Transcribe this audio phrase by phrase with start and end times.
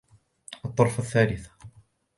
[0.65, 1.51] الطرفة الثالثة